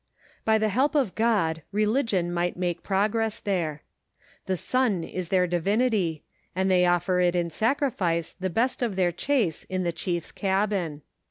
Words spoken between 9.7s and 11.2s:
the chief's cabin.